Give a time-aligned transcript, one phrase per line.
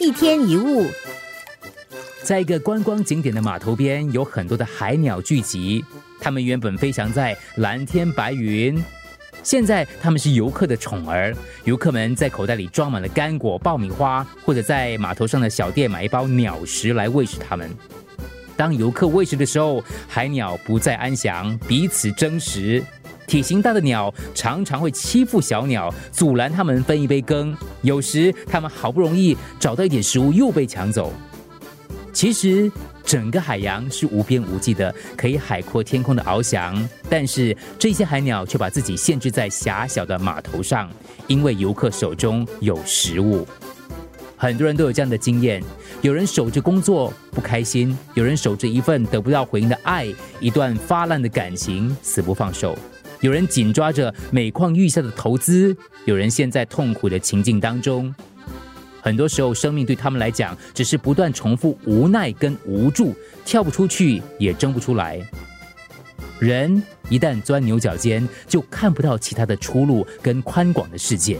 [0.00, 0.86] 一天一物，
[2.22, 5.84] 在一个观光景点的码头边，有很多的海鸟聚集。
[6.18, 8.82] 它们原本飞翔在蓝天白云，
[9.42, 11.36] 现在它们是游客的宠儿。
[11.64, 17.70] 游客们在口袋里装满了干果、爆米花，或者在码头上的小店买一包鸟食来喂食它们。
[18.56, 22.82] 当游客喂食的时候，海鸟不再安详，彼此争食。
[23.26, 27.54] 体型大的鸟常常会欺负小鸟，阻拦它们分一杯羹。
[27.82, 31.12] 有时，他们好不容易找到一点食物，又被抢走。
[32.12, 32.70] 其实，
[33.04, 36.88] 整个海洋是无边无际的，可以海阔天空的翱翔。
[37.08, 40.90] 但是，这些海鸟却把自己限制在狭小的码头上，
[41.28, 43.46] 因为游客手中有食物。
[44.36, 45.62] 很多人都有这样的经验：
[46.00, 50.06] 有人守着工作不开心，有人守着一份得不到回应的爱，
[50.40, 52.76] 一段发烂的感情死不放手。
[53.20, 58.14] 有人紧抓着每况愈下的投资，有人陷在痛苦的情境当中。
[59.02, 65.20] 很多时候，生命对他们来讲，只是不断重复无奈跟无助，跳不出去，也争不出来。
[66.38, 71.38] 人一旦钻牛角尖，就看不到其他的出路跟宽广的世界。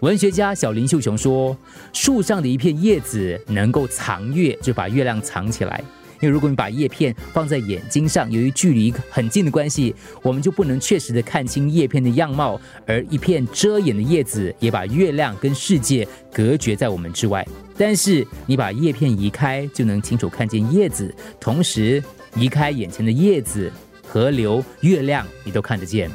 [0.00, 1.56] 文学家小林秀雄说
[1.92, 5.82] ：“树上的一片叶子能够藏月，就把月亮藏起来。”
[6.20, 12.60] 因为如果你把叶片放在眼睛上，由于距离很近的关系，我们就不能确实的看清叶片的样貌。
[12.86, 17.46] 而一片遮掩的叶子也把月亮跟世界隔绝在我们之外。
[17.76, 22.02] 但是你把叶片移开，就能清楚看见叶子，同时
[22.34, 23.70] 移开眼前的叶子、
[24.06, 26.10] 河流、月亮，你都看得见。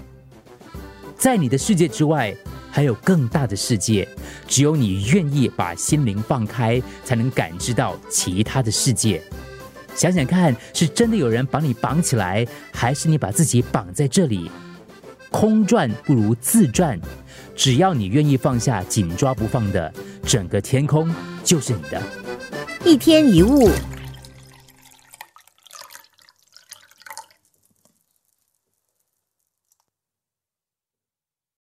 [1.18, 2.36] 在你的世界之外，
[2.70, 4.06] 还有更大的世界。
[4.46, 9.22] 只有你愿意把心灵放开，才能感知到其他的世界。
[9.96, 14.50] 想想看，是真的有人把你绑起来，还是你把自己绑在这里？
[15.30, 17.00] 空转不如自转，
[17.56, 19.92] 只要你愿意放下紧抓不放的，
[20.24, 21.14] 整个天空
[21.44, 22.02] 就是你的。
[22.86, 23.70] 一天一物。